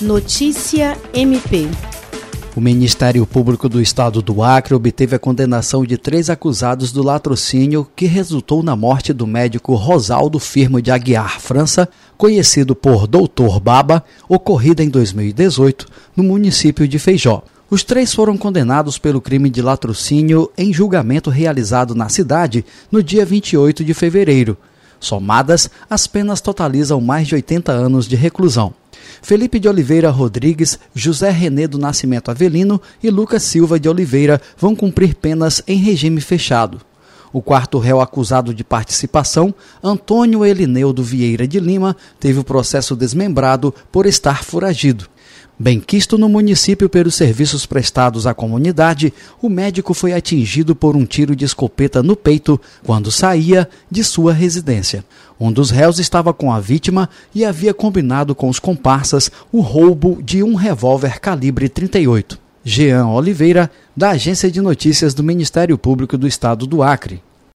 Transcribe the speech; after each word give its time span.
Notícia 0.00 0.94
MP. 1.14 1.66
O 2.54 2.60
Ministério 2.60 3.26
Público 3.26 3.66
do 3.66 3.80
Estado 3.80 4.20
do 4.20 4.42
Acre 4.42 4.74
obteve 4.74 5.16
a 5.16 5.18
condenação 5.18 5.86
de 5.86 5.96
três 5.96 6.28
acusados 6.28 6.92
do 6.92 7.02
latrocínio 7.02 7.88
que 7.96 8.04
resultou 8.04 8.62
na 8.62 8.76
morte 8.76 9.14
do 9.14 9.26
médico 9.26 9.74
Rosaldo 9.74 10.38
Firmo 10.38 10.82
de 10.82 10.90
Aguiar, 10.90 11.40
França, 11.40 11.88
conhecido 12.14 12.76
por 12.76 13.06
Doutor 13.06 13.58
Baba, 13.58 14.04
ocorrida 14.28 14.84
em 14.84 14.90
2018 14.90 15.86
no 16.14 16.24
município 16.24 16.86
de 16.86 16.98
Feijó. 16.98 17.42
Os 17.70 17.82
três 17.82 18.12
foram 18.12 18.36
condenados 18.36 18.98
pelo 18.98 19.22
crime 19.22 19.48
de 19.48 19.62
latrocínio 19.62 20.50
em 20.58 20.74
julgamento 20.74 21.30
realizado 21.30 21.94
na 21.94 22.10
cidade 22.10 22.66
no 22.92 23.02
dia 23.02 23.24
28 23.24 23.82
de 23.82 23.94
fevereiro. 23.94 24.58
Somadas, 25.00 25.70
as 25.88 26.06
penas 26.06 26.42
totalizam 26.42 27.00
mais 27.00 27.26
de 27.26 27.34
80 27.34 27.72
anos 27.72 28.06
de 28.06 28.14
reclusão. 28.14 28.74
Felipe 29.22 29.58
de 29.58 29.68
Oliveira 29.68 30.10
Rodrigues, 30.10 30.78
José 30.94 31.30
René 31.30 31.66
do 31.66 31.78
Nascimento 31.78 32.30
Avelino 32.30 32.80
e 33.02 33.10
Lucas 33.10 33.42
Silva 33.42 33.78
de 33.78 33.88
Oliveira 33.88 34.40
vão 34.56 34.74
cumprir 34.74 35.14
penas 35.14 35.62
em 35.66 35.78
regime 35.78 36.20
fechado. 36.20 36.80
O 37.32 37.42
quarto 37.42 37.78
réu 37.78 38.00
acusado 38.00 38.54
de 38.54 38.64
participação, 38.64 39.54
Antônio 39.82 40.44
Elineudo 40.44 41.02
Vieira 41.02 41.46
de 41.46 41.60
Lima, 41.60 41.96
teve 42.18 42.38
o 42.38 42.44
processo 42.44 42.96
desmembrado 42.96 43.74
por 43.92 44.06
estar 44.06 44.42
foragido. 44.42 45.06
Benquisto 45.58 46.18
no 46.18 46.28
município 46.28 46.86
pelos 46.86 47.14
serviços 47.14 47.64
prestados 47.64 48.26
à 48.26 48.34
comunidade, 48.34 49.12
o 49.40 49.48
médico 49.48 49.94
foi 49.94 50.12
atingido 50.12 50.76
por 50.76 50.94
um 50.94 51.06
tiro 51.06 51.34
de 51.34 51.46
escopeta 51.46 52.02
no 52.02 52.14
peito 52.14 52.60
quando 52.84 53.10
saía 53.10 53.66
de 53.90 54.04
sua 54.04 54.34
residência. 54.34 55.02
Um 55.40 55.50
dos 55.50 55.70
réus 55.70 55.98
estava 55.98 56.34
com 56.34 56.52
a 56.52 56.60
vítima 56.60 57.08
e 57.34 57.42
havia 57.42 57.72
combinado 57.72 58.34
com 58.34 58.50
os 58.50 58.58
comparsas 58.58 59.30
o 59.50 59.60
roubo 59.60 60.22
de 60.22 60.42
um 60.42 60.54
revólver 60.54 61.20
calibre 61.20 61.70
38. 61.70 62.38
Jean 62.62 63.06
Oliveira, 63.06 63.70
da 63.96 64.10
Agência 64.10 64.50
de 64.50 64.60
Notícias 64.60 65.14
do 65.14 65.22
Ministério 65.22 65.78
Público 65.78 66.18
do 66.18 66.26
Estado 66.26 66.66
do 66.66 66.82
Acre. 66.82 67.22